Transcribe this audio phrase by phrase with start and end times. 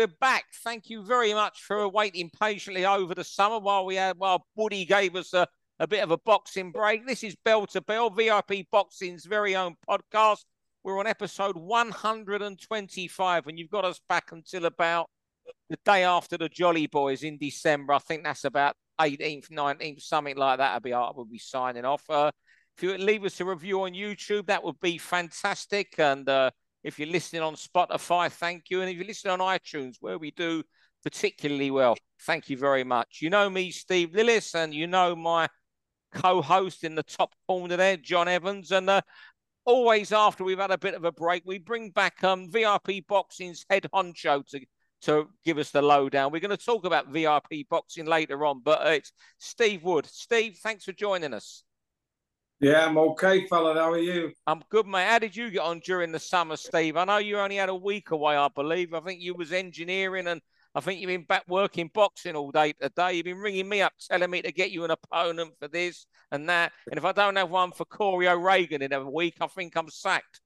[0.00, 0.46] we're back.
[0.64, 4.86] Thank you very much for waiting patiently over the summer while we had while Woody
[4.86, 5.46] gave us a,
[5.78, 7.06] a bit of a boxing break.
[7.06, 10.38] This is Bell 2 Bell, VIP Boxing's very own podcast.
[10.82, 15.10] We're on episode 125, and you've got us back until about
[15.68, 17.92] the day after the Jolly Boys in December.
[17.92, 20.72] I think that's about 18th, 19th, something like that.
[20.72, 22.08] I'll be, we'll be signing off.
[22.08, 22.30] Uh,
[22.74, 25.92] if you would leave us a review on YouTube, that would be fantastic.
[25.98, 28.80] And uh, if you're listening on Spotify, thank you.
[28.80, 30.62] And if you're listening on iTunes, where we do
[31.02, 33.18] particularly well, thank you very much.
[33.20, 35.48] You know me, Steve Lillis, and you know my
[36.12, 38.72] co-host in the top corner there, John Evans.
[38.72, 39.02] And uh,
[39.64, 43.64] always after we've had a bit of a break, we bring back um, VIP Boxing's
[43.68, 44.60] head honcho to
[45.02, 46.30] to give us the lowdown.
[46.30, 50.04] We're going to talk about VIP boxing later on, but uh, it's Steve Wood.
[50.04, 51.64] Steve, thanks for joining us.
[52.60, 53.74] Yeah, I'm okay, fella.
[53.74, 54.32] How are you?
[54.46, 55.06] I'm good, mate.
[55.06, 56.98] How did you get on during the summer, Steve?
[56.98, 58.92] I know you only had a week away, I believe.
[58.92, 60.42] I think you was engineering and
[60.74, 63.14] I think you've been back working boxing all day today.
[63.14, 66.50] You've been ringing me up telling me to get you an opponent for this and
[66.50, 66.72] that.
[66.90, 69.88] And if I don't have one for Corey O'Regan in a week, I think I'm
[69.88, 70.42] sacked.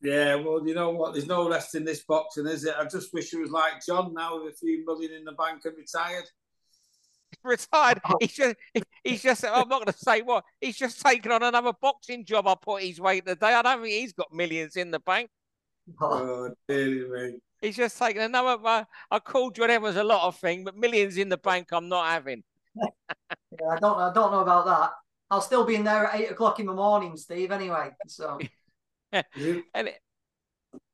[0.00, 1.12] Yeah, well, you know what?
[1.12, 2.74] There's no rest in this boxing, is it?
[2.78, 5.62] I just wish it was like John now with a few million in the bank
[5.64, 6.24] and retired
[7.44, 8.00] retired.
[8.04, 8.16] Oh.
[8.20, 8.56] He's just,
[9.04, 9.44] he's just.
[9.44, 10.44] I'm not going to say what.
[10.60, 12.46] He's just taken on another boxing job.
[12.46, 13.54] I put his weight today.
[13.54, 15.30] I don't think he's got millions in the bank.
[16.00, 18.60] Oh, dear He's just taken another.
[18.64, 21.88] Uh, I called John Evans a lot of things, but millions in the bank, I'm
[21.88, 22.42] not having.
[22.76, 23.98] yeah, I don't.
[23.98, 24.90] I don't know about that.
[25.30, 27.52] I'll still be in there at eight o'clock in the morning, Steve.
[27.52, 28.38] Anyway, so.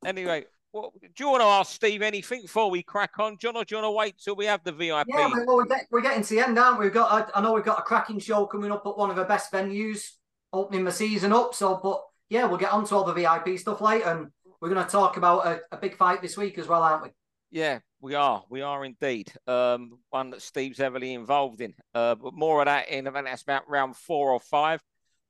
[0.05, 3.65] anyway, well, do you want to ask Steve anything before we crack on, John, or
[3.65, 5.07] do you want to wait till we have the VIP?
[5.09, 6.87] Yeah, well, we're, get, we're getting to the end, aren't we?
[6.87, 9.25] We've got, I know we've got a cracking show coming up at one of the
[9.25, 10.11] best venues,
[10.53, 11.55] opening the season up.
[11.55, 14.29] So, but yeah, we'll get on to all the VIP stuff later, and
[14.61, 17.11] we're going to talk about a, a big fight this week as well, aren't we?
[17.51, 18.45] Yeah, we are.
[18.51, 19.33] We are indeed.
[19.47, 21.75] Um, one that Steve's heavily involved in.
[21.95, 24.83] Uh, but more of that in, I that's about round four or five.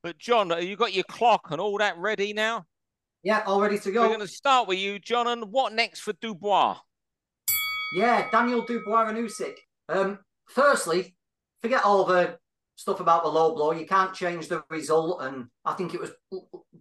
[0.03, 2.67] But John, you got your clock and all that ready now?
[3.23, 4.03] Yeah, all ready to go.
[4.03, 5.27] We're going to start with you, John.
[5.27, 6.79] And what next for Dubois?
[7.97, 9.55] Yeah, Daniel Dubois and Usyk.
[9.89, 11.17] Um, firstly,
[11.61, 12.39] forget all the
[12.77, 13.73] stuff about the low blow.
[13.73, 16.13] You can't change the result, and I think it was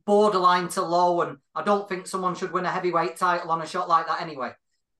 [0.05, 1.21] borderline to low.
[1.21, 4.21] And I don't think someone should win a heavyweight title on a shot like that
[4.21, 4.51] anyway.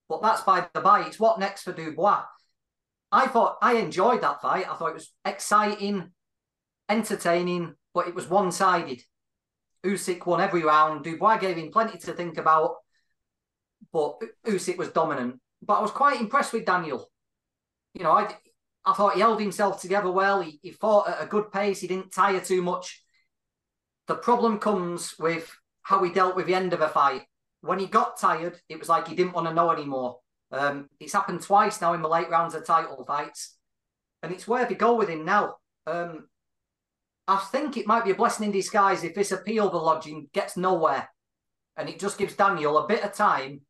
[0.10, 1.06] But that's by the by.
[1.06, 2.24] It's what next for Dubois.
[3.12, 4.70] I thought I enjoyed that fight.
[4.70, 6.12] I thought it was exciting,
[6.90, 9.02] entertaining, but it was one sided.
[9.88, 11.04] Usyk won every round.
[11.04, 12.76] Dubois gave him plenty to think about,
[13.92, 15.40] but Usyk was dominant.
[15.62, 17.10] But I was quite impressed with Daniel.
[17.94, 18.36] You know, I
[18.86, 20.42] I thought he held himself together well.
[20.42, 21.82] He, he fought at a good pace.
[21.82, 23.04] He didn't tire too much.
[24.08, 27.24] The problem comes with how he dealt with the end of a fight.
[27.62, 30.20] When he got tired, it was like he didn't want to know anymore.
[30.52, 33.58] Um, it's happened twice now in the late rounds of title fights,
[34.24, 35.56] and it's where they go with him now.
[35.86, 36.30] Um,
[37.28, 40.56] I think it might be a blessing in disguise if this appeal the lodging gets
[40.56, 41.10] nowhere.
[41.76, 43.62] And it just gives Daniel a bit of time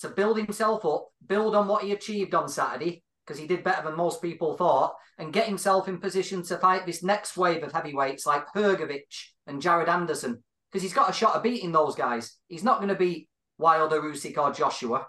[0.00, 3.82] to build himself up, build on what he achieved on Saturday, because he did better
[3.84, 7.72] than most people thought, and get himself in position to fight this next wave of
[7.72, 9.02] heavyweights like Hrgovic
[9.46, 10.42] and Jared Anderson.
[10.70, 12.36] Because he's got a shot of beating those guys.
[12.48, 15.06] He's not going to beat Wilder, Usyk, or Joshua.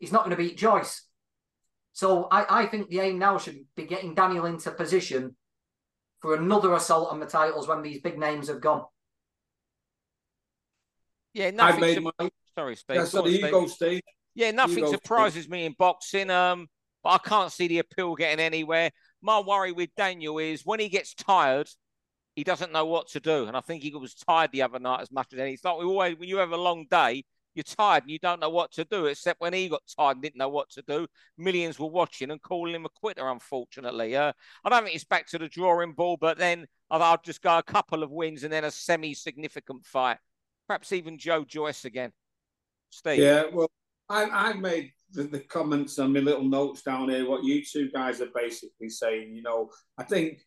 [0.00, 1.06] He's not going to beat Joyce.
[1.92, 5.36] So I, I think the aim now should be getting Daniel into position
[6.20, 8.84] for another assault on the titles when these big names have gone.
[11.32, 11.84] Yeah, nothing.
[11.84, 12.30] I made my...
[12.54, 12.96] Sorry, Steve.
[12.96, 14.00] Yeah, sorry, you go, Steve.
[14.34, 15.50] Yeah, nothing go, surprises Steve.
[15.50, 16.30] me in boxing.
[16.30, 16.66] Um,
[17.02, 18.90] but I can't see the appeal getting anywhere.
[19.22, 21.68] My worry with Daniel is when he gets tired,
[22.34, 23.46] he doesn't know what to do.
[23.46, 25.52] And I think he was tired the other night as much as any.
[25.52, 28.40] It's like we always when you have a long day, you're tired and you don't
[28.40, 29.06] know what to do.
[29.06, 31.06] Except when he got tired and didn't know what to do,
[31.36, 33.28] millions were watching and calling him a quitter.
[33.28, 34.32] Unfortunately, uh,
[34.64, 36.20] I don't think it's back to the drawing board.
[36.20, 40.18] But then I'll just go a couple of wins and then a semi-significant fight.
[40.68, 42.12] Perhaps even Joe Joyce again.
[42.90, 43.18] Steve.
[43.18, 43.70] Yeah, well,
[44.08, 47.28] I, I made the, the, comments on my little notes down here.
[47.28, 49.34] What you two guys are basically saying.
[49.34, 50.40] You know, I think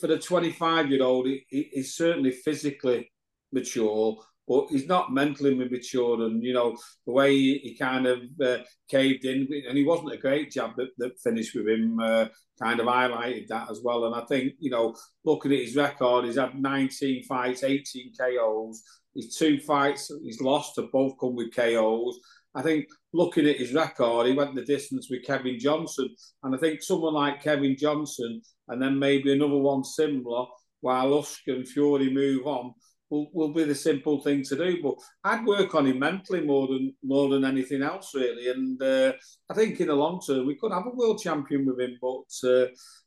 [0.00, 3.10] for the 25 year old, he, he's certainly physically
[3.52, 4.18] mature
[4.48, 6.22] but he's not mentally mature.
[6.24, 8.58] And you know the way he, he kind of uh,
[8.90, 12.00] caved in, and he wasn't a great job that, that finished with him.
[12.00, 12.26] Uh,
[12.60, 14.06] kind of highlighted that as well.
[14.06, 18.82] And I think you know, looking at his record, he's had 19 fights, 18 KOs.
[19.14, 22.18] His two fights he's lost have both come with KOs.
[22.54, 26.08] I think looking at his record, he went the distance with Kevin Johnson,
[26.42, 30.46] and I think someone like Kevin Johnson, and then maybe another one similar,
[30.80, 32.72] while Usyk and Fury move on,
[33.10, 34.82] will, will be the simple thing to do.
[34.82, 34.94] But
[35.24, 38.50] I'd work on him mentally more than more than anything else, really.
[38.50, 39.12] And uh,
[39.50, 42.48] I think in the long term we could have a world champion with him, but
[42.48, 42.66] uh,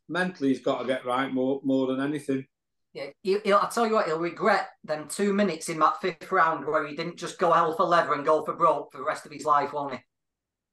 [0.09, 2.45] mentally he's got to get right more more than anything.
[2.93, 6.29] Yeah, he'll, he'll, I'll tell you what, he'll regret them two minutes in that fifth
[6.29, 9.05] round where he didn't just go hell for leather and go for broke for the
[9.05, 9.99] rest of his life, won't he?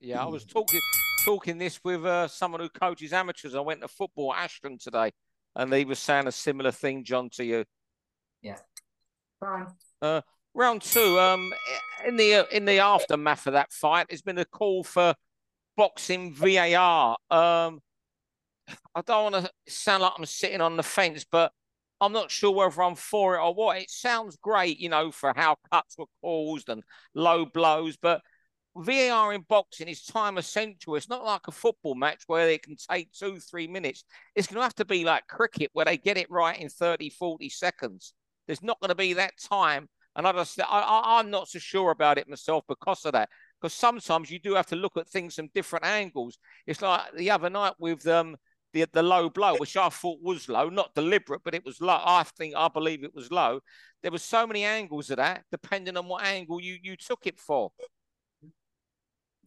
[0.09, 0.81] Yeah, I was talking
[1.25, 3.55] talking this with uh, someone who coaches amateurs.
[3.55, 5.13] I went to football Ashton today,
[5.55, 7.65] and he was saying a similar thing, John, to you.
[8.43, 8.57] Yeah.
[9.41, 9.67] Fine.
[10.03, 10.21] Uh,
[10.55, 11.19] round two.
[11.19, 11.53] Um,
[12.07, 15.15] in the in the aftermath of that fight, there's been a call for
[15.77, 17.17] boxing VAR.
[17.31, 17.81] Um,
[18.95, 21.53] I don't want to sound like I'm sitting on the fence, but
[22.01, 23.79] I'm not sure whether I'm for it or what.
[23.79, 26.83] It sounds great, you know, for how cuts were caused and
[27.15, 28.21] low blows, but
[28.77, 30.95] VAR in boxing is time essential.
[30.95, 34.05] It's not like a football match where they can take two, three minutes.
[34.37, 37.11] It's going to have to be like cricket where they get it right in 30,
[37.11, 38.15] 40 seconds.
[38.49, 39.89] There's not going to be that time.
[40.17, 43.29] And I just, I, am not so sure about it myself because of that.
[43.61, 46.39] Because sometimes you do have to look at things from different angles.
[46.67, 48.37] It's like the other night with um,
[48.73, 52.01] the the low blow, which I thought was low, not deliberate, but it was low.
[52.05, 53.61] I think I believe it was low.
[54.03, 57.39] There were so many angles of that, depending on what angle you you took it
[57.39, 57.71] for.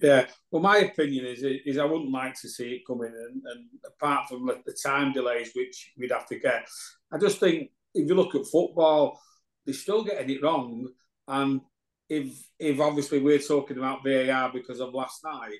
[0.01, 3.65] Yeah, well, my opinion is is I wouldn't like to see it coming, and, and
[3.85, 6.67] apart from the time delays which we'd have to get,
[7.11, 9.19] I just think if you look at football,
[9.65, 10.87] they're still getting it wrong,
[11.27, 11.61] and
[12.09, 15.59] if if obviously we're talking about VAR because of last night,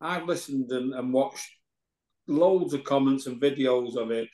[0.00, 1.48] I've listened and, and watched
[2.26, 4.28] loads of comments and videos of it.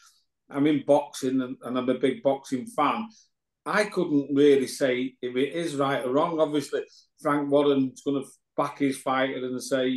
[0.50, 3.06] I'm in boxing and, and I'm a big boxing fan.
[3.66, 6.40] I couldn't really say if it is right or wrong.
[6.40, 6.80] Obviously,
[7.20, 9.88] Frank Warren's going to back his fighter and say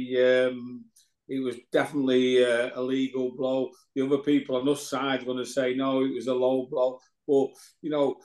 [0.45, 0.83] um,
[1.29, 3.69] it was definitely a, a, legal blow.
[3.95, 6.67] The other people on this side are going to say no, it was a low
[6.69, 6.99] blow.
[7.31, 7.47] But
[7.81, 8.17] you know,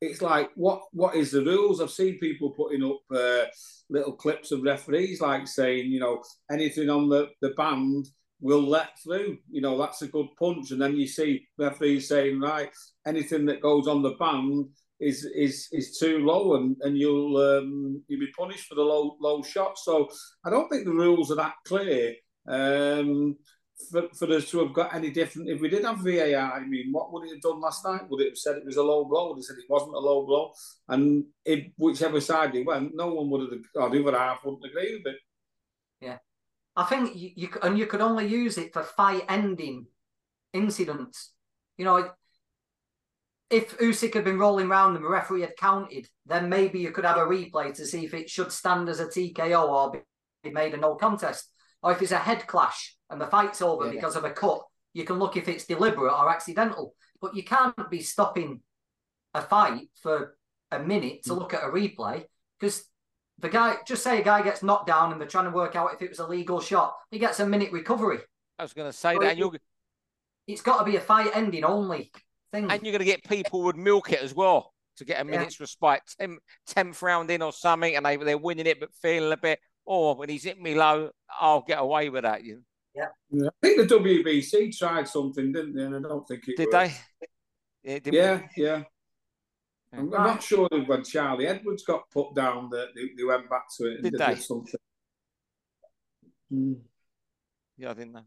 [0.00, 1.80] it's like what what is the rules?
[1.80, 3.46] I've seen people putting up uh,
[3.90, 8.06] little clips of referees like saying you know anything on the the band
[8.42, 9.38] will let through.
[9.50, 10.72] You know, that's a good punch.
[10.72, 12.70] And then you see referees saying, right,
[13.06, 14.66] anything that goes on the band
[15.00, 19.16] is is is too low and, and you'll um, you'll be punished for the low
[19.20, 19.78] low shot.
[19.78, 20.08] So
[20.44, 22.14] I don't think the rules are that clear.
[22.48, 23.36] Um,
[23.90, 26.92] for, for us to have got any different, if we did have VAR, I mean,
[26.92, 28.08] what would it have done last night?
[28.08, 29.28] Would it have said it was a low blow?
[29.28, 30.52] Would it have said it wasn't a low blow?
[30.88, 31.24] And
[31.76, 35.14] whichever side it went, no one would have, or the other half wouldn't agree with
[35.14, 35.20] it.
[36.00, 36.18] Yeah.
[36.74, 39.86] I think you, you and you could only use it for fight ending
[40.52, 41.32] incidents.
[41.76, 42.10] You know,
[43.50, 47.04] if Usyk had been rolling around and the referee had counted, then maybe you could
[47.04, 50.02] have a replay to see if it should stand as a TKO or
[50.42, 51.52] be made a no contest.
[51.82, 53.92] Or if it's a head clash and the fight's over yeah.
[53.92, 54.62] because of a cut,
[54.92, 56.94] you can look if it's deliberate or accidental.
[57.20, 58.60] But you can't be stopping
[59.34, 60.36] a fight for
[60.70, 61.38] a minute to mm.
[61.38, 62.24] look at a replay
[62.58, 62.84] because
[63.38, 65.92] the guy, just say a guy gets knocked down and they're trying to work out
[65.94, 68.18] if it was a legal shot, he gets a minute recovery.
[68.58, 69.38] I was going to say so that.
[69.38, 69.60] It,
[70.46, 72.12] it's got to be a fight ending only
[72.52, 72.70] thing.
[72.70, 75.58] And you're going to get people would milk it as well to get a minute's
[75.58, 75.64] yeah.
[75.64, 76.02] respite.
[76.20, 76.36] 10th,
[76.70, 80.14] 10th round in or something, and they, they're winning it but feeling a bit, oh,
[80.14, 82.44] when he's hit me low, I'll get away with that.
[82.44, 82.62] You
[82.94, 83.06] yeah.
[83.30, 83.48] yeah.
[83.48, 85.84] I think the WBC tried something, didn't they?
[85.84, 86.94] And I don't think it Did worked.
[87.24, 87.28] they?
[87.84, 88.82] Yeah, yeah, yeah.
[89.92, 93.64] I'm, I'm, not sure when Charlie Edwards got put down that they, they, went back
[93.76, 94.80] to it and did, did something.
[96.52, 96.76] Mm.
[97.76, 98.24] Yeah, I think that.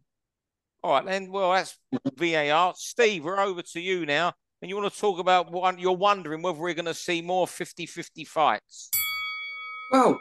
[0.83, 1.31] All right, then.
[1.31, 1.79] Well, that's
[2.17, 2.73] VAR.
[2.75, 4.33] Steve, we're over to you now.
[4.61, 7.47] And you want to talk about what you're wondering whether we're going to see more
[7.47, 8.89] 50 50 fights?
[9.91, 10.19] Well,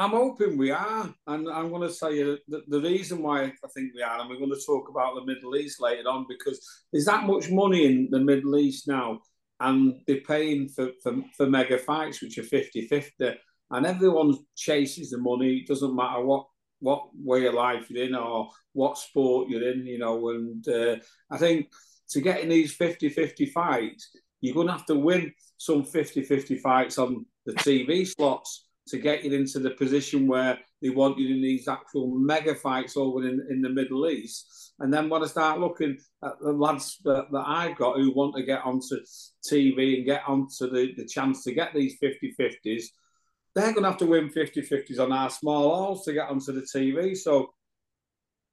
[0.00, 1.14] I'm hoping we are.
[1.26, 4.38] And I'm going to say that the reason why I think we are, and we're
[4.38, 6.58] going to talk about the Middle East later on, because
[6.90, 9.20] there's that much money in the Middle East now
[9.60, 13.34] and they're paying for, for, for mega fights, which are 50 50.
[13.72, 15.58] And everyone chases the money.
[15.58, 16.46] It doesn't matter what
[16.78, 20.30] what way of life you're in or what sport you're in, you know.
[20.30, 20.96] And uh,
[21.30, 21.66] I think
[22.08, 26.22] to get in these 50 50 fights, you're going to have to win some 50
[26.22, 31.18] 50 fights on the TV slots to get you into the position where they want
[31.18, 34.74] you in these actual mega fights over in, in the Middle East.
[34.80, 38.34] And then when I start looking at the lads that, that I've got who want
[38.36, 38.96] to get onto
[39.50, 42.84] TV and get onto the, the chance to get these 50 50s,
[43.54, 46.52] they're going to have to win 50 50s on our small halls to get onto
[46.52, 47.16] the TV.
[47.16, 47.50] So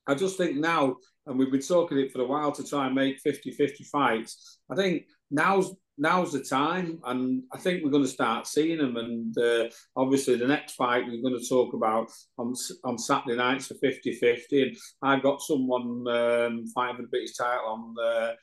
[0.07, 2.95] I just think now, and we've been talking it for a while to try and
[2.95, 8.03] make 50 50 fights, I think now's now's the time, and I think we're going
[8.03, 8.97] to start seeing them.
[8.97, 13.67] And uh, obviously, the next fight we're going to talk about on on Saturday nights
[13.67, 14.61] for 50 50.
[14.61, 18.33] And I got someone um, fighting for the British title on uh,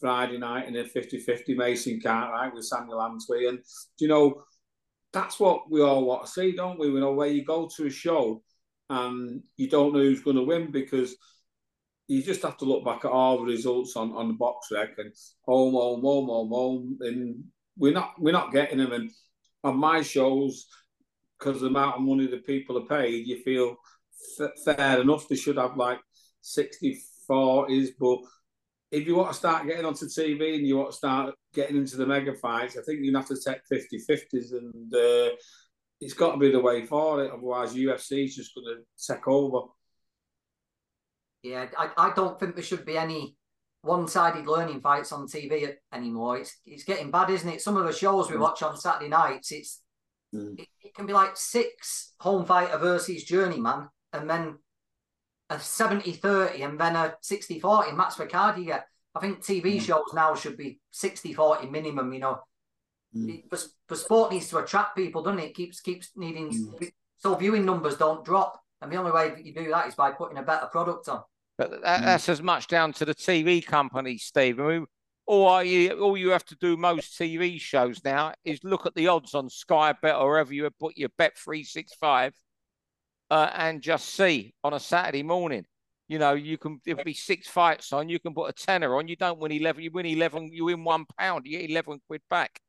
[0.00, 3.48] Friday night in a 50-50 Mason Cartwright with Samuel Antwi.
[3.48, 3.60] And,
[3.98, 4.42] you know,
[5.12, 6.90] that's what we all want to see, don't we?
[6.90, 8.42] We know where you go to a show
[8.90, 11.16] and you don't know who's going to win because
[12.06, 15.12] you just have to look back at all the results on, on the BoxRec and
[15.46, 17.44] home, home, home, home, home, and
[17.76, 18.92] we're not we're not getting them.
[18.92, 19.10] And
[19.62, 20.66] on my shows,
[21.38, 23.76] because the amount of money the people are paid, you feel
[24.40, 25.28] f- fair enough.
[25.28, 25.98] They should have like
[26.42, 28.18] 60 40s, but
[28.90, 31.96] if you want to start getting onto TV and you want to start getting into
[31.96, 35.34] the mega fights, I think you have to take 50 50s and uh,
[36.00, 37.32] it's got to be the way for it.
[37.32, 39.66] Otherwise, UFC is just going to take over.
[41.44, 43.36] Yeah, I, I don't think there should be any
[43.82, 46.38] one-sided learning fights on TV anymore.
[46.38, 47.60] It's it's getting bad, isn't it?
[47.60, 48.40] Some of the shows we mm.
[48.40, 49.82] watch on Saturday nights, it's
[50.34, 50.58] mm.
[50.58, 54.56] it, it, can be like six home fighter versus journeyman, and then
[55.50, 58.86] a 70-30 and then a 60-40 max for card you get.
[59.14, 59.80] I think TV mm.
[59.82, 62.38] shows now should be 60-40 minimum, you know.
[63.14, 63.42] Mm.
[63.50, 65.50] But, but sport needs to attract people, doesn't it?
[65.50, 66.90] it keeps keeps needing mm.
[67.18, 68.58] so viewing numbers don't drop.
[68.80, 71.22] And the only way that you do that is by putting a better product on.
[71.56, 72.04] But that, mm.
[72.04, 74.58] that's as much down to the TV company, Steve.
[74.58, 74.86] I mean,
[75.26, 79.08] all you all you have to do most TV shows now is look at the
[79.08, 82.34] odds on Sky Bet or wherever you put your Bet three six five,
[83.30, 85.64] uh, and just see on a Saturday morning.
[86.08, 88.08] You know, you can there'll be six fights on.
[88.08, 89.08] You can put a tenner on.
[89.08, 89.82] You don't win eleven.
[89.82, 90.50] You win eleven.
[90.52, 91.46] You win one pound.
[91.46, 92.60] You get eleven quid back.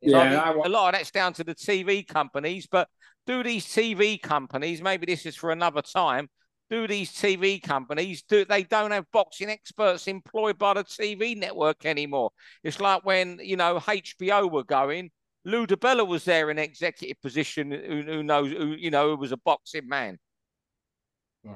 [0.00, 2.68] Yeah, I mean, a lot of that's down to the TV companies.
[2.70, 2.88] But
[3.26, 4.80] do these TV companies?
[4.80, 6.28] Maybe this is for another time
[6.70, 11.86] do these TV companies do they don't have boxing experts employed by the TV network
[11.86, 12.30] anymore?
[12.62, 15.10] It's like when you know HBO were going,
[15.44, 17.70] Lou DiBella was there in executive position.
[17.70, 18.52] Who, who knows?
[18.52, 19.10] Who you know?
[19.10, 20.18] Who was a boxing man.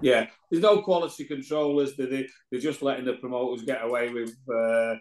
[0.01, 0.27] Yeah.
[0.51, 1.77] there's no quality control.
[1.77, 1.97] controllers.
[1.97, 4.95] They they're just letting the promoters get away with uh,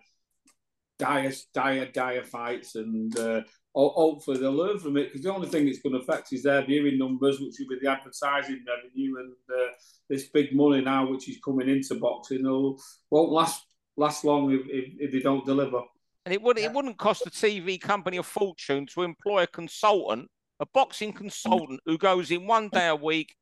[0.99, 3.41] dire, dire, dire fights, and uh,
[3.73, 6.63] hopefully they'll learn from it because the only thing it's going to affect is their
[6.63, 9.71] viewing numbers, which will be the advertising revenue, and uh,
[10.09, 13.65] this big money now which is coming into boxing will won't last
[13.97, 15.81] last long if, if, if they don't deliver.
[16.25, 20.29] And it would it wouldn't cost a TV company a fortune to employ a consultant,
[20.59, 23.35] a boxing consultant who goes in one day a week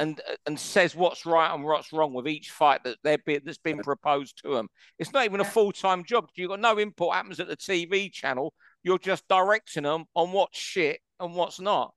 [0.00, 3.58] and and says what's right and what's wrong with each fight that they're be, that's
[3.58, 4.68] been proposed to them.
[4.98, 6.28] It's not even a full time job.
[6.34, 8.52] You've got no input happens at the TV channel.
[8.86, 11.92] You're just directing them on what's shit and what's not.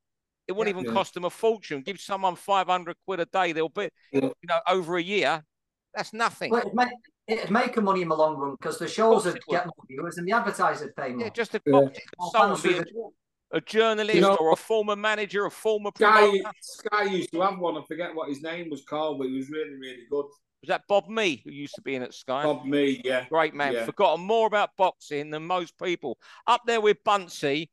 [0.48, 0.98] It wouldn't yeah, even yeah.
[0.98, 1.84] cost them a fortune.
[1.84, 3.52] Give someone 500 quid a day.
[3.52, 4.22] They'll be, yeah.
[4.22, 5.46] you know, over a year.
[5.94, 6.50] That's nothing.
[6.50, 6.88] Well, it'd, make,
[7.28, 10.18] it'd make a money in the long run because the shows would get more viewers
[10.18, 11.26] and the advertisers pay more.
[11.26, 11.90] Yeah, just a, yeah.
[12.34, 17.42] a, a journalist you know, or a former manager, a former Sky, Sky used to
[17.42, 17.78] have one.
[17.78, 20.26] I forget what his name was called, but he was really, really good.
[20.62, 22.44] Was that Bob Mee who used to be in at Sky?
[22.44, 23.26] Bob Mee, yeah.
[23.30, 23.74] Great man.
[23.74, 23.86] Yeah.
[23.86, 26.18] Forgotten more about boxing than most people.
[26.48, 27.70] Up there with Buncey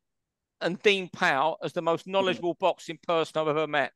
[0.61, 3.93] and Dean Powell as the most knowledgeable boxing person I've ever met.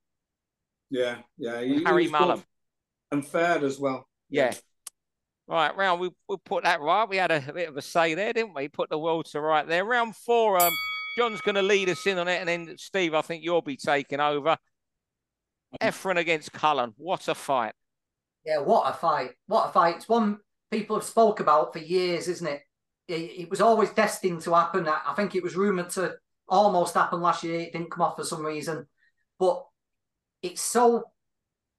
[0.90, 1.62] Yeah, yeah.
[1.62, 2.42] He, Harry he Mullan.
[3.12, 4.08] And fair as well.
[4.28, 4.54] Yeah.
[5.46, 7.08] Right, round we we put that right.
[7.08, 8.68] We had a, a, bit of a say there, didn't we?
[8.68, 9.84] Put the world to right there.
[9.84, 10.72] Round four, um,
[11.18, 13.76] John's going to lead us in on it, and then Steve, I think you'll be
[13.76, 14.56] taking over.
[15.80, 16.94] Heffron against Cullen.
[16.96, 17.72] What a fight!
[18.44, 19.32] Yeah, what a fight!
[19.46, 19.96] What a fight!
[19.96, 20.38] It's one
[20.70, 22.62] people have spoke about for years, isn't it?
[23.08, 24.88] It, it was always destined to happen.
[24.88, 26.14] I think it was rumored to
[26.48, 27.60] almost happen last year.
[27.60, 28.86] It didn't come off for some reason,
[29.38, 29.64] but
[30.42, 31.04] it's so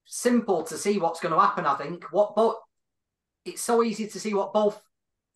[0.04, 1.66] simple to see what's going to happen.
[1.66, 2.56] I think what, but
[3.44, 4.80] it's so easy to see what both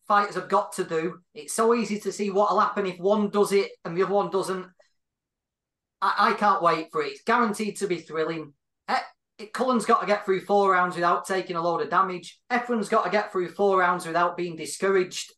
[0.07, 1.19] fighters have got to do.
[1.33, 4.29] It's so easy to see what'll happen if one does it and the other one
[4.29, 4.67] doesn't.
[6.01, 7.13] I, I can't wait for it.
[7.13, 8.53] It's guaranteed to be thrilling.
[8.87, 8.99] Eh,
[9.37, 12.39] It, Cullen's got to get through four rounds without taking a load of damage.
[12.51, 15.31] Heffron's got to get through four rounds without being discouraged.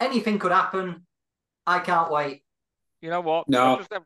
[0.00, 1.06] Anything could happen.
[1.66, 2.42] I can't wait.
[3.00, 3.48] You know what?
[3.48, 3.76] No.
[3.76, 4.02] Just a,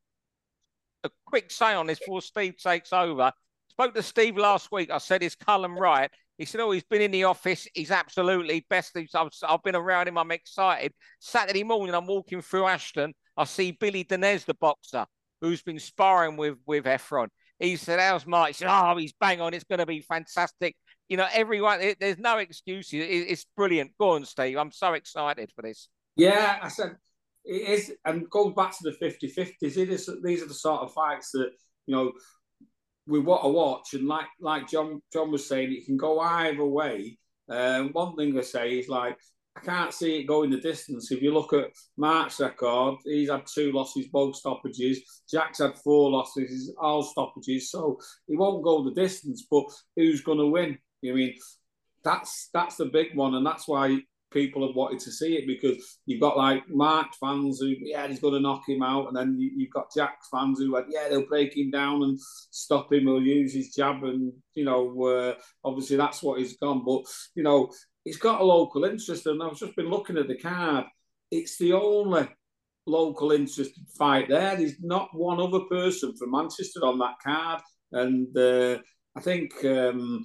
[1.04, 3.32] a quick say on this before Steve takes over.
[3.68, 4.90] Spoke to Steve last week.
[4.90, 7.68] I said, "Is Cullen right?" He said, "Oh, he's been in the office.
[7.75, 8.96] He's absolutely best.
[8.96, 10.18] I've, I've been around him.
[10.18, 13.14] I'm excited." Saturday morning, I'm walking through Ashton.
[13.37, 15.06] I see Billy Denez, the boxer,
[15.40, 17.28] who's been sparring with with Heffron.
[17.61, 19.55] He said, "How's Mike?" He said, "Oh, he's bang on.
[19.55, 20.75] It's going to be fantastic."
[21.09, 21.81] You know, everyone.
[21.81, 23.00] It, there's no excuses.
[23.00, 23.93] It, it's brilliant.
[23.99, 24.57] Go on, Steve.
[24.57, 25.88] I'm so excited for this.
[26.17, 26.97] Yeah, I said
[27.45, 30.83] it is, and going back to the 50 50s, it is, these are the sort
[30.83, 31.50] of fights that,
[31.87, 32.12] you know,
[33.07, 33.95] we want to watch.
[33.95, 37.19] And like like John John was saying, it can go either way.
[37.49, 39.19] Um, one thing I say is like,
[39.57, 41.11] I can't see it going the distance.
[41.11, 45.23] If you look at Mark's record, he's had two losses, both stoppages.
[45.30, 47.71] Jack's had four losses, all stoppages.
[47.71, 49.47] So he won't go the distance.
[49.50, 49.64] But
[49.97, 50.78] who's going to win?
[51.04, 51.35] I mean,
[52.04, 55.99] that's that's the big one, and that's why people have wanted to see it because
[56.07, 59.09] you've got like Mark fans who, yeah, he's going to knock him out.
[59.09, 62.19] And then you, have got Jack fans who went, yeah, they'll break him down and
[62.50, 64.02] stop him or use his jab.
[64.04, 66.85] And, you know, uh, obviously that's what he's gone.
[66.85, 67.02] But,
[67.35, 67.71] you know,
[68.04, 69.26] he's got a local interest.
[69.26, 70.87] And I've just been looking at the card.
[71.30, 72.28] It's the only
[72.87, 74.57] local interest fight there.
[74.57, 77.61] There's not one other person from Manchester on that card.
[77.92, 78.78] And uh,
[79.16, 80.23] I think um,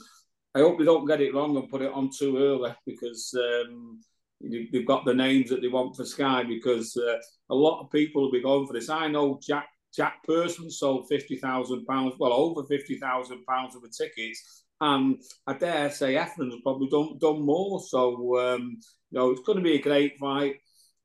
[0.56, 4.00] I hope they don't get it wrong and put it on too early because um,
[4.42, 7.18] they've got the names that they want for Sky because uh,
[7.50, 8.90] a lot of people will be going for this.
[8.90, 13.82] I know Jack Jack Person sold fifty thousand pounds, well over fifty thousand pounds of
[13.82, 17.80] the tickets, and I dare say Heffron's probably done done more.
[17.82, 18.78] So um,
[19.10, 20.56] you know it's going to be a great fight.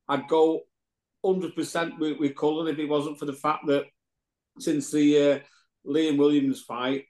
[0.08, 0.60] I'd go
[1.24, 3.84] hundred percent with, with Cullen if it wasn't for the fact that
[4.58, 5.38] since the uh,
[5.86, 7.04] Liam Williams fight,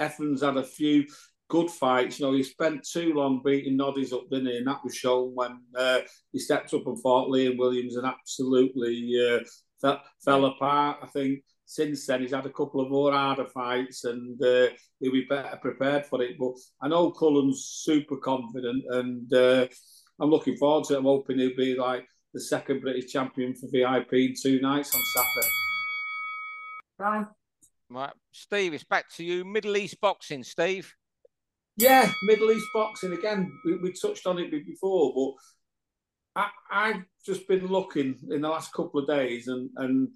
[0.00, 1.06] Heffron's had a few
[1.48, 2.18] good fights.
[2.18, 4.58] You know, he spent too long beating Noddies up, didn't he?
[4.58, 6.00] And that was shown when uh,
[6.32, 9.40] he stepped up and fought Liam Williams and absolutely uh,
[9.80, 10.98] fell, fell apart.
[11.02, 11.40] I think
[11.72, 14.68] since then he's had a couple of more harder fights and uh,
[15.00, 16.36] he'll be better prepared for it.
[16.38, 16.52] But
[16.82, 19.66] I know Cullen's super confident and uh,
[20.20, 20.98] I'm looking forward to it.
[20.98, 25.00] I'm hoping he'll be like the second British champion for VIP in two nights on
[25.14, 25.48] Saturday.
[26.98, 27.26] Ryan.
[27.88, 29.44] Right, Steve, it's back to you.
[29.44, 30.94] Middle East boxing, Steve.
[31.78, 33.50] Yeah, Middle East boxing again.
[33.64, 35.36] We, we touched on it before,
[36.34, 40.08] but I, have just been looking in the last couple of days, and and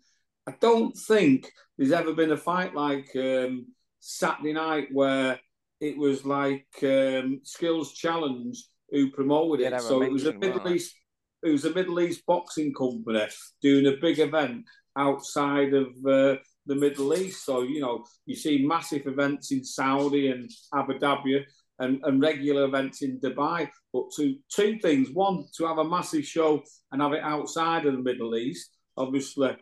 [0.46, 3.66] I don't think there's ever been a fight like um,
[4.00, 5.40] Saturday night where
[5.80, 8.56] it was like um, Skills Challenge
[8.90, 9.80] who promoted it.
[9.80, 10.68] So it was a Middle.
[10.68, 10.94] East.
[11.42, 13.26] It was a Middle East boxing company
[13.60, 14.64] doing a big event
[14.96, 16.36] outside of uh,
[16.66, 17.44] the Middle East.
[17.44, 21.44] So, you know, you see massive events in Saudi and Abu Dhabi
[21.78, 23.68] and, and regular events in Dubai.
[23.92, 25.10] But two, two things.
[25.12, 28.70] One, to have a massive show and have it outside of the Middle East.
[28.96, 29.56] Obviously,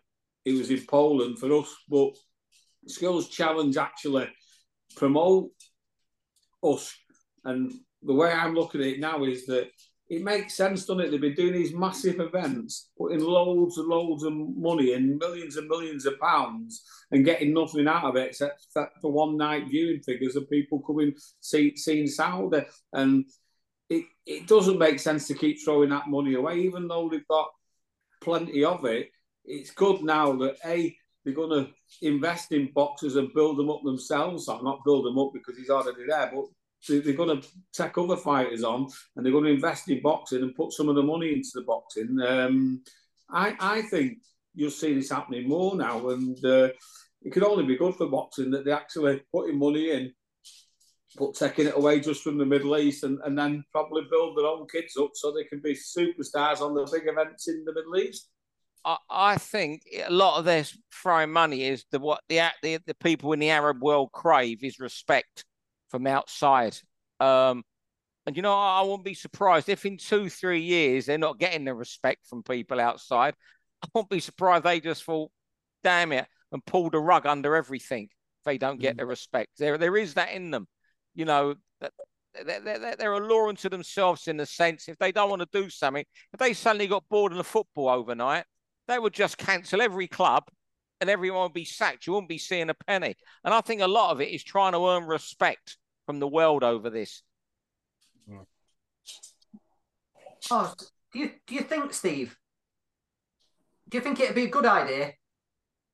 [0.44, 2.10] it was in Poland for us, but
[2.86, 4.28] Skills Challenge actually
[4.96, 5.50] promote
[6.62, 6.94] us.
[7.44, 9.70] And the way I'm looking at it now is that
[10.08, 11.10] it makes sense, doesn't it?
[11.10, 15.66] They've been doing these massive events, putting loads and loads of money and millions and
[15.66, 18.66] millions of pounds and getting nothing out of it except
[19.00, 22.62] for one night viewing figures of people coming see, seeing Saudi.
[22.92, 23.24] And
[23.88, 27.48] it, it doesn't make sense to keep throwing that money away, even though they've got
[28.20, 29.08] plenty of it.
[29.44, 31.70] It's good now that A, they're going to
[32.02, 34.48] invest in boxers and build them up themselves.
[34.48, 36.44] I'm not build them up because he's already there, but
[36.88, 40.54] they're going to take other fighters on and they're going to invest in boxing and
[40.54, 42.20] put some of the money into the boxing.
[42.20, 42.82] Um,
[43.30, 44.18] I, I think
[44.54, 46.68] you'll see this happening more now, and uh,
[47.22, 50.12] it could only be good for boxing that they're actually putting money in,
[51.16, 54.46] but taking it away just from the Middle East, and, and then probably build their
[54.46, 57.96] own kids up so they can be superstars on the big events in the Middle
[57.96, 58.30] East.
[59.08, 63.32] I think a lot of their throwing money is the what the, the the people
[63.32, 65.44] in the Arab world crave is respect
[65.88, 66.76] from outside.
[67.20, 67.62] Um,
[68.26, 71.38] and you know, I, I won't be surprised if in two, three years they're not
[71.38, 73.34] getting the respect from people outside.
[73.82, 75.30] I won't be surprised they just thought,
[75.82, 78.98] damn it, and pull the rug under everything if they don't get mm.
[78.98, 79.50] the respect.
[79.58, 80.66] There, there is that in them.
[81.14, 85.42] You know, they're, they're, they're alluring to themselves in the sense if they don't want
[85.42, 88.44] to do something, if they suddenly got bored of the football overnight,
[88.88, 90.44] they would just cancel every club
[91.00, 92.06] and everyone would be sacked.
[92.06, 93.14] You wouldn't be seeing a penny.
[93.44, 96.62] And I think a lot of it is trying to earn respect from the world
[96.62, 97.22] over this.
[100.50, 100.74] Oh,
[101.12, 102.36] do you do you think, Steve?
[103.88, 105.12] Do you think it'd be a good idea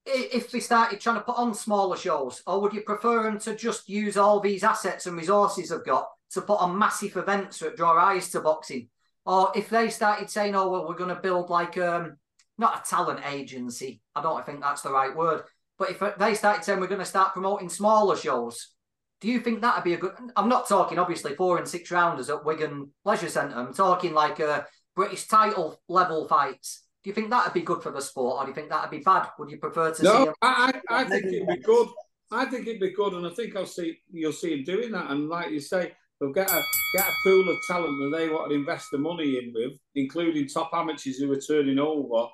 [0.06, 3.54] if they started trying to put on smaller shows, or would you prefer them to
[3.54, 7.76] just use all these assets and resources they've got to put on massive events that
[7.76, 8.88] draw eyes to boxing?
[9.26, 12.16] Or if they started saying, "Oh well, we're going to build like um
[12.60, 15.42] not a talent agency," I don't think that's the right word,
[15.78, 18.74] but if they started saying we're going to start promoting smaller shows
[19.20, 20.12] do you think that'd be a good?
[20.34, 23.54] I'm not talking obviously four and six rounders at Wigan Leisure Centre.
[23.54, 26.86] I'm talking like a British title level fights.
[27.04, 29.04] Do you think that'd be good for the sport, or do you think that'd be
[29.04, 29.28] bad?
[29.38, 30.30] Would you prefer to no, see?
[30.42, 31.88] I, I, I think it'd be good.
[32.32, 35.10] I think it'd be good, and I think I'll see you'll see him doing that.
[35.10, 36.62] And like you say, they'll get a
[36.94, 40.48] get a pool of talent that they want to invest the money in with, including
[40.48, 42.26] top amateurs who are turning over.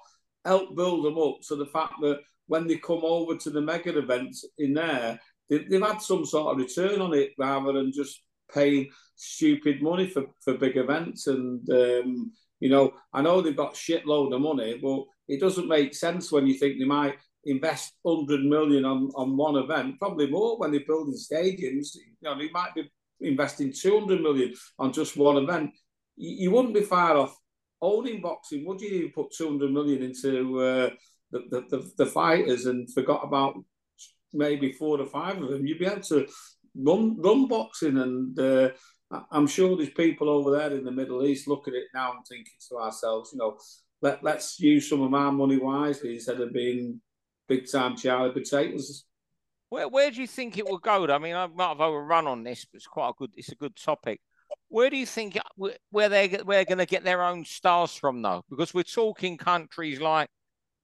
[0.47, 3.99] Help build them up so the fact that when they come over to the mega
[3.99, 5.19] events in there,
[5.51, 10.09] they, have had some sort of return on it rather than just paying stupid money
[10.09, 11.27] for, for big events.
[11.27, 15.95] And, um, you know, I know they've got shitload of money, but it doesn't make
[15.95, 20.59] sense when you think they might invest 100 million on, on one event, probably more
[20.59, 21.95] when they're building stadiums.
[21.95, 25.71] You know, they might be investing 200 million on just one event.
[26.17, 27.37] you, you wouldn't be far off
[27.81, 28.65] owning boxing.
[28.67, 30.91] Would you even put 200 million into uh,
[31.31, 33.55] the, the, the, the fighters and forgot about
[34.33, 35.67] maybe four or five of them?
[35.67, 36.27] You'd be able to
[36.75, 38.71] run, run boxing and uh,
[39.31, 42.27] I'm sure there's people over there in the Middle East looking at it now and
[42.27, 43.57] thinking to ourselves, you know,
[44.03, 47.01] let, let's use some of our money wisely instead of being
[47.49, 49.05] big time Charlie potatoes.
[49.69, 51.07] Where where do you think it will go?
[51.07, 53.33] I mean, I might have overrun on this, but it's quite a good.
[53.37, 54.21] It's a good topic.
[54.69, 55.39] Where do you think
[55.91, 58.43] where they where going to get their own stars from though?
[58.51, 60.29] Because we're talking countries like,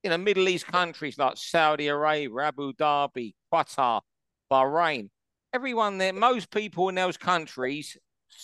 [0.03, 4.03] you know, Middle East countries like Saudi Arabia, Abu Dhabi, Qatar,
[4.51, 5.09] Bahrain.
[5.53, 7.97] Everyone there, most people in those countries,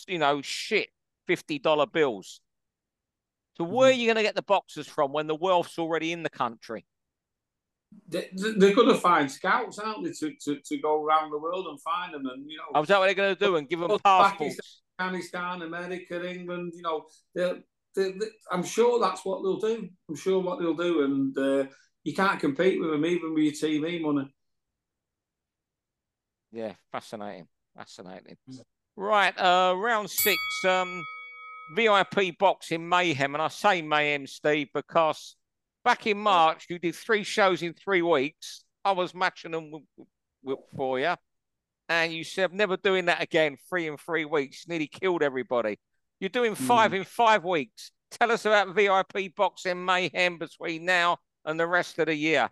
[0.06, 0.88] you know, shit
[1.26, 2.40] fifty dollar bills.
[3.56, 3.98] So where mm-hmm.
[3.98, 6.84] are you going to get the boxers from when the wealth's already in the country?
[8.06, 11.66] They, are going to find scouts, aren't they, to, to, to go around the world
[11.66, 12.64] and find them, and you know.
[12.74, 14.82] Oh, is that what they're going to do and give them passports?
[14.98, 17.52] Afghanistan, America, England, you know, they
[17.94, 18.12] they
[18.50, 19.88] I'm sure that's what they'll do.
[20.08, 21.70] I'm sure what they'll do, and uh,
[22.04, 24.28] you can't compete with them even with your TV money.
[26.52, 28.36] Yeah, fascinating, fascinating.
[28.96, 31.02] Right, uh, round six, um,
[31.76, 35.36] VIP boxing mayhem, and I say mayhem, Steve, because
[35.84, 38.64] back in March, you did three shows in three weeks.
[38.84, 39.72] I was matching them
[40.76, 41.14] for you.
[41.88, 43.56] And you said, never doing that again.
[43.68, 44.66] Three in three weeks.
[44.68, 45.78] Nearly killed everybody.
[46.20, 46.98] You're doing five mm.
[46.98, 47.92] in five weeks.
[48.10, 52.48] Tell us about VIP boxing mayhem between now and the rest of the year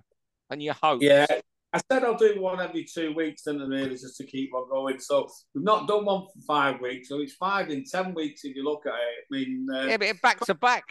[0.50, 1.02] and your hope.
[1.02, 1.26] Yeah.
[1.72, 4.68] I said I'll do one every two weeks, and then really just to keep on
[4.70, 4.98] going.
[4.98, 8.56] So we've not done one for five weeks, so it's five in ten weeks if
[8.56, 8.96] you look at it.
[8.96, 10.84] I mean, uh, yeah, but it's back to back.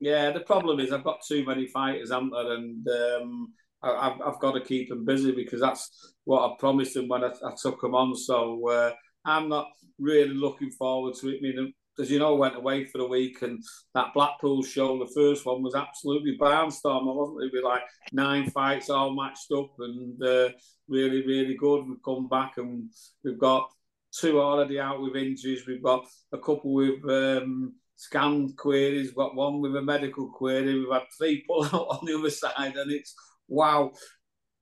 [0.00, 2.54] Yeah, the problem is I've got too many fighters, haven't I?
[2.54, 6.94] And um, I, have I've got to keep them busy because that's what I promised
[6.94, 8.16] them when I, I took them on.
[8.16, 8.92] So uh,
[9.24, 11.38] I'm not really looking forward to it.
[11.38, 13.62] I mean, as you know, went away for a week and
[13.94, 17.08] that Blackpool show, the first one was absolutely barnstorm.
[17.08, 20.50] I wasn't really like nine fights all matched up and uh,
[20.88, 21.88] really, really good.
[21.88, 22.90] We've come back and
[23.24, 23.68] we've got
[24.12, 25.66] two already out with injuries.
[25.66, 29.08] We've got a couple with um, scanned queries.
[29.08, 30.78] We've got one with a medical query.
[30.78, 33.14] We've had three pull out on the other side, and it's
[33.48, 33.92] wow.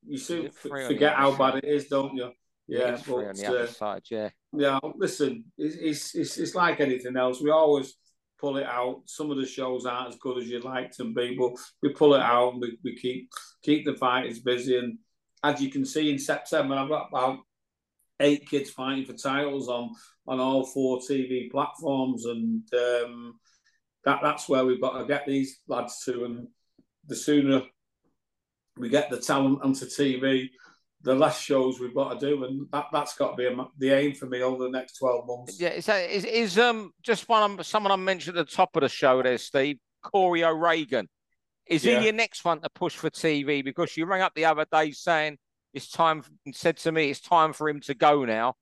[0.07, 2.31] You soon forget how bad it is, don't you?
[2.69, 4.31] Yeah, but, on the uh, side, yeah.
[4.53, 7.41] Yeah, listen, it's, it's it's like anything else.
[7.41, 7.95] We always
[8.41, 9.03] pull it out.
[9.07, 12.15] Some of the shows aren't as good as you'd like to be, but we pull
[12.15, 13.31] it out and we, we keep
[13.63, 14.79] keep the fighters busy.
[14.79, 14.99] And
[15.45, 17.39] as you can see in September, I've got about
[18.21, 19.91] eight kids fighting for titles on
[20.27, 23.35] on all four TV platforms, and um,
[24.05, 26.25] that that's where we've got to get these lads to.
[26.25, 26.49] And
[27.07, 27.63] the sooner
[28.77, 30.51] we get the talent onto TV,
[31.03, 33.91] the less shows we've got to do, and that that's got to be a, the
[33.91, 35.61] aim for me over the next twelve months.
[35.61, 38.89] Yeah, is is, is um just one someone I mentioned at the top of the
[38.89, 41.09] show there, Steve Corey O'Regan.
[41.67, 41.99] Is yeah.
[41.99, 43.65] he your next one to push for TV?
[43.65, 45.39] Because you rang up the other day saying
[45.75, 48.55] it's time and said to me it's time for him to go now.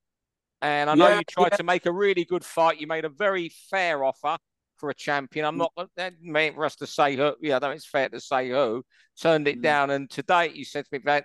[0.63, 1.57] And I know yeah, you tried yeah.
[1.59, 2.81] to make a really good fight.
[2.81, 4.39] You made a very fair offer
[4.85, 5.47] for a champion.
[5.47, 7.35] I'm not that meant for us to say who.
[7.41, 8.85] Yeah, I don't it's fair to say who
[9.21, 9.63] turned it mm.
[9.63, 9.91] down.
[9.91, 11.23] And today you said to me,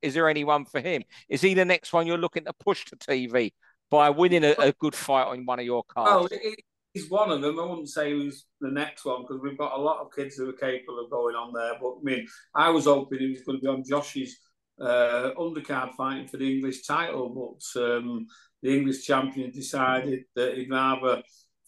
[0.00, 1.02] "Is there anyone for him?
[1.28, 3.52] Is he the next one you're looking to push to TV
[3.90, 6.54] by winning a, a good fight on one of your cards?" Oh,
[6.94, 7.60] he's one of them.
[7.60, 10.48] I wouldn't say who's the next one because we've got a lot of kids who
[10.48, 11.74] are capable of going on there.
[11.78, 14.38] But I mean, I was hoping he was going to be on Josh's
[14.80, 18.26] uh, undercard fighting for the English title, but um,
[18.62, 21.22] the English champion decided that he'd rather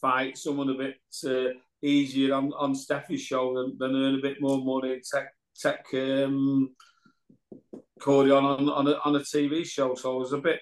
[0.04, 4.36] fight someone a bit uh, easier on, on Steffi's show than, than, earn a bit
[4.38, 6.74] more money and take, take um,
[8.00, 9.94] Cody on, on, on, a, on a TV show.
[9.94, 10.60] So I was a bit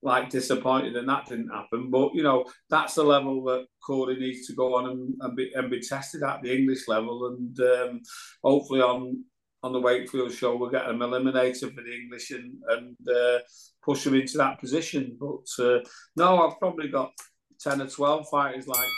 [0.00, 1.90] like disappointed that that didn't happen.
[1.90, 5.50] But you know, that's the level that Cody needs to go on and, and, be,
[5.54, 8.00] and be tested at the English level, and um,
[8.44, 9.24] hopefully on
[9.64, 13.38] on the Wakefield show, we'll get him eliminated for the English and, and uh,
[13.82, 15.16] push him into that position.
[15.18, 15.78] But uh,
[16.16, 17.12] no, I've probably got
[17.60, 18.88] 10 or 12 fighters like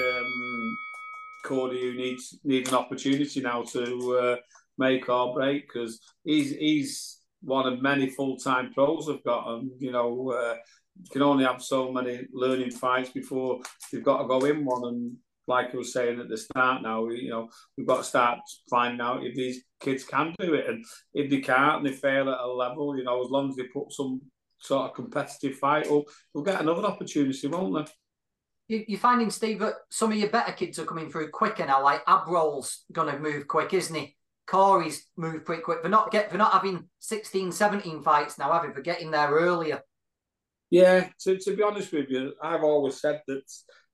[0.00, 0.76] um,
[1.44, 4.36] Cody who needs need an opportunity now to uh,
[4.76, 9.48] make or break because he's, he's one of many full time pros I've got.
[9.48, 10.56] And, you know, uh,
[11.00, 13.60] you can only have so many learning fights before
[13.92, 14.84] you've got to go in one.
[14.84, 15.16] And
[15.46, 19.00] like I was saying at the start now, you know, we've got to start finding
[19.00, 20.68] out if these kids can do it.
[20.68, 23.56] And if they can't and they fail at a level, you know, as long as
[23.56, 24.20] they put some
[24.58, 27.86] sort of competitive fight up, they'll get another opportunity, won't
[28.68, 28.84] they?
[28.86, 31.82] You're finding, Steve, that some of your better kids are coming through quicker now.
[31.82, 34.14] Like Abrol's going to move quick, isn't he?
[34.46, 35.82] Corey's moved pretty quick.
[35.82, 38.72] They're not get, they're not having 16, 17 fights now, have they?
[38.72, 39.82] They're getting there earlier.
[40.70, 43.42] Yeah, to, to be honest with you, I've always said that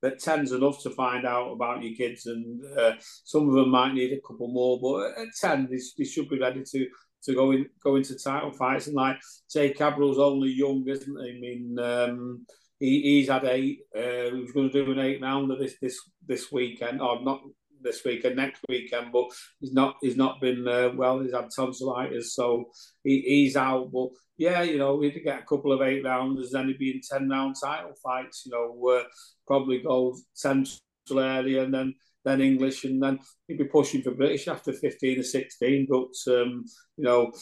[0.02, 3.94] that ten's enough to find out about your kids, and uh, some of them might
[3.94, 4.78] need a couple more.
[4.78, 6.88] But at ten, they, they should be ready to
[7.24, 8.86] to go in go into title fights.
[8.86, 11.30] And like say, Cabral's only young, isn't he?
[11.30, 12.46] I mean, um,
[12.78, 13.80] he, he's had eight.
[13.96, 17.42] Uh, was going to do an eight rounder this this this weekend, or not
[17.80, 19.12] this weekend, next weekend.
[19.12, 19.26] But
[19.60, 21.20] he's not he's not been uh, well.
[21.20, 22.66] He's had tonsillitis, so
[23.02, 23.90] he, he's out.
[23.92, 27.00] But yeah, you know, he'd get a couple of eight rounders, then he'd be in
[27.00, 28.42] ten round title fights.
[28.44, 29.04] You know, uh,
[29.46, 30.80] probably go central
[31.20, 35.24] area and then then English, and then he'd be pushing for British after fifteen or
[35.24, 35.86] sixteen.
[35.88, 36.64] But um,
[36.96, 37.32] you know,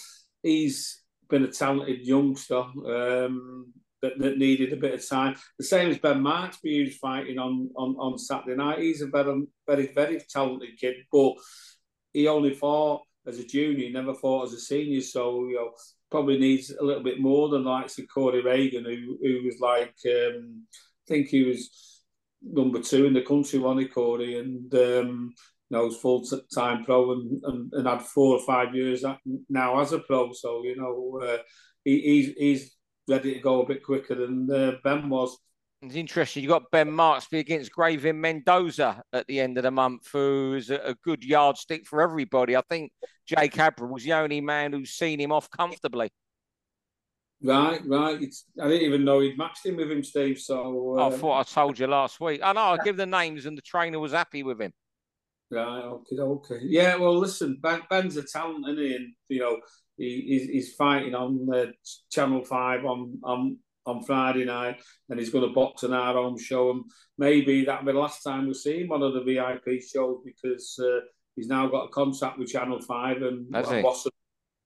[0.42, 2.62] he's been a talented youngster.
[2.86, 5.36] Um, that, that, needed a bit of time.
[5.60, 8.80] The same as Ben Marksby, who's fighting on, on, on Saturday night.
[8.80, 11.34] He's a very, very, very talented kid, but
[12.12, 15.00] he only fought as a junior, never fought as a senior.
[15.00, 15.70] So, you know,
[16.10, 19.94] probably needs a little bit more than likes of Corey Reagan, who, who was like,
[20.06, 22.01] um, I think he was
[22.44, 25.32] number two in the country, one he, Corey, and um,
[25.70, 26.22] you know, was full
[26.54, 29.04] time pro and, and, and, had four or five years
[29.48, 30.32] now as a pro.
[30.32, 31.38] So, you know, uh,
[31.82, 32.76] he, he's, he's
[33.08, 35.38] ready to go a bit quicker than uh, Ben was.
[35.80, 36.44] It's interesting.
[36.44, 40.76] You've got Ben Marksby against Gravin Mendoza at the end of the month, who's a,
[40.76, 42.54] a good yardstick for everybody.
[42.54, 42.92] I think
[43.26, 46.10] Jake Cabral was the only man who's seen him off comfortably.
[47.42, 48.22] Right, right.
[48.22, 50.38] It's, I didn't even know he'd matched him with him, Steve.
[50.38, 52.40] So uh, I thought I told you last week.
[52.42, 52.60] I know.
[52.60, 54.72] I give the names, and the trainer was happy with him.
[55.50, 55.82] Right.
[55.82, 56.16] Okay.
[56.18, 56.58] Okay.
[56.62, 56.96] Yeah.
[56.96, 57.58] Well, listen.
[57.60, 58.94] Ben, Ben's a talent, isn't he?
[58.94, 59.58] And you know,
[59.96, 61.66] he, he's, he's fighting on uh,
[62.10, 66.38] Channel Five on on on Friday night, and he's going to box on our own
[66.38, 66.70] show.
[66.70, 66.84] And
[67.18, 70.20] maybe that'll be the last time we see him on one of the VIP shows
[70.24, 71.00] because uh,
[71.34, 74.12] he's now got a contract with Channel Five and Boston.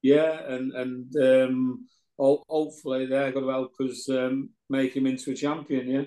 [0.02, 1.86] Yeah, and and um,
[2.18, 5.88] hopefully they're going to help us um, make him into a champion.
[5.88, 6.02] Yeah.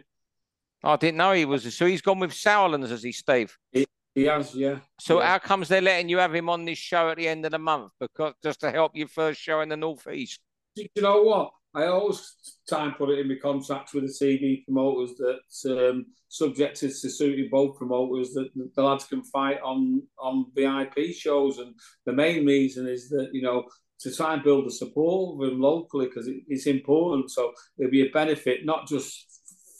[0.84, 1.76] I didn't know he was.
[1.76, 3.56] So he's gone with Sauerlands, has he, Steve?
[3.72, 4.80] He, he has, yeah.
[5.00, 5.28] So yeah.
[5.28, 7.60] how comes they're letting you have him on this show at the end of the
[7.60, 7.91] month?
[8.00, 10.39] Because just to help your first show in the northeast.
[10.76, 11.52] You know what?
[11.74, 12.36] I always
[12.67, 17.10] try and put it in my contracts with the TV promoters that um, subjected to
[17.10, 22.45] suiting both promoters that the lads can fight on on VIP shows, and the main
[22.45, 23.65] reason is that you know
[24.01, 27.31] to try and build the support them locally because it, it's important.
[27.31, 29.25] So it'll be a benefit not just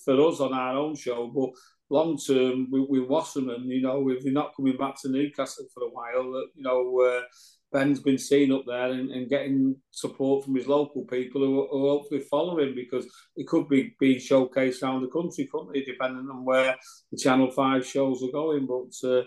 [0.05, 1.49] for us on our own show, but
[1.89, 5.84] long term with, with Wasserman, you know, if you're not coming back to Newcastle for
[5.84, 7.21] a while, that you know, uh,
[7.71, 11.89] Ben's been seen up there and, and, getting support from his local people who, who
[11.89, 13.05] hopefully follow him because
[13.36, 16.75] it could be being showcased around the country, couldn't it, depending on where
[17.12, 18.65] the Channel 5 shows are going.
[18.65, 19.23] But uh,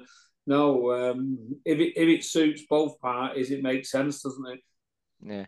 [0.47, 4.61] no, um, if, it, if it suits both parties, it makes sense, doesn't it?
[5.25, 5.47] Yeah.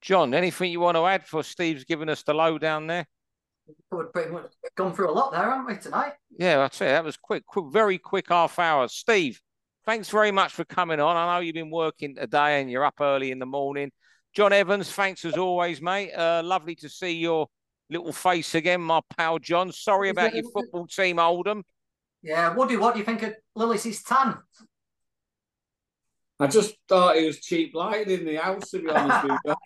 [0.00, 3.06] John, anything you want to add for Steve's giving us the lowdown there?
[3.90, 6.12] We've pretty much gone through a lot there, haven't we, tonight?
[6.38, 8.86] Yeah, I'd say that was quick, quick, very quick half hour.
[8.88, 9.40] Steve,
[9.86, 11.16] thanks very much for coming on.
[11.16, 13.90] I know you've been working today and you're up early in the morning.
[14.34, 16.12] John Evans, thanks as always, mate.
[16.12, 17.46] Uh, lovely to see your
[17.88, 19.72] little face again, my pal John.
[19.72, 21.64] Sorry about your football team, Oldham.
[22.22, 24.36] Yeah, Woody, what do you think of Lillis' tan?
[26.44, 29.56] I just thought it was cheap lighting in the house, to be honest with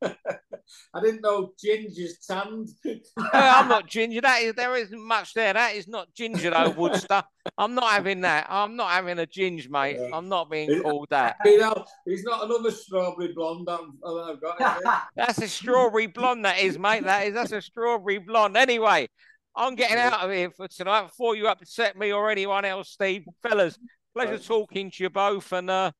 [0.00, 0.14] you.
[0.94, 2.68] I didn't know ginger's tanned.
[3.32, 4.20] I'm not ginger.
[4.20, 5.52] That is, there isn't much there.
[5.52, 7.22] That is not ginger, though, Woodster.
[7.56, 8.46] I'm not having that.
[8.48, 9.96] I'm not having a ginger, mate.
[9.98, 10.10] Yeah.
[10.12, 11.36] I'm not being called that.
[11.44, 15.08] You know, he's not another strawberry blonde I've got.
[15.16, 17.04] that's a strawberry blonde, that is, mate.
[17.04, 17.34] That is.
[17.34, 18.56] That's a strawberry blonde.
[18.56, 19.08] Anyway,
[19.56, 23.24] I'm getting out of here for tonight before you upset me or anyone else, Steve.
[23.42, 23.78] Fellas,
[24.14, 25.52] pleasure talking to you both.
[25.52, 25.92] And uh,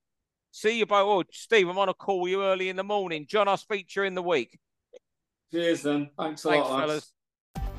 [0.59, 1.07] See you both.
[1.07, 3.27] Oh, Steve, I'm going to call you early in the morning.
[3.29, 4.59] John, I'll speak to you in the week.
[5.53, 6.11] Cheers, then.
[6.19, 7.13] Thanks a Thanks, lot, fellas.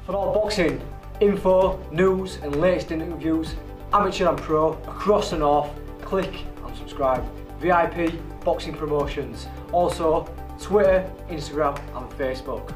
[0.05, 0.81] For all boxing
[1.19, 3.53] info, news, and latest interviews,
[3.91, 5.69] amateur and pro, across and off,
[6.03, 7.29] click and subscribe.
[7.59, 8.13] VIP
[8.45, 9.49] Boxing Promotions.
[9.73, 10.23] Also,
[10.57, 12.73] Twitter, Instagram, and Facebook.